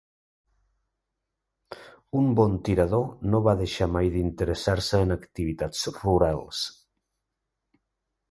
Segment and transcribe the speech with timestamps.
[2.21, 3.03] Un bon tirador,
[3.33, 6.63] no va deixar mai d'interessar-se en activitats rurals.